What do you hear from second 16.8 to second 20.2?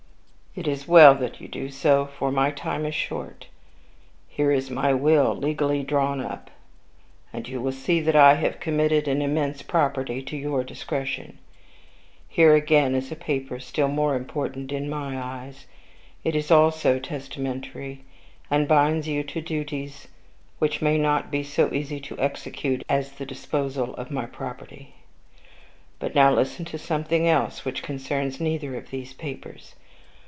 testamentary, and binds you to duties